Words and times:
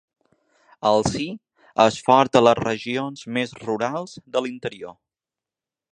El 0.91 1.03
Sí 1.07 1.25
és 1.85 1.99
fort 2.09 2.39
a 2.41 2.43
les 2.47 2.61
regions 2.61 3.27
més 3.39 3.53
rurals 3.67 4.17
de 4.39 4.43
l’interior. 4.47 4.99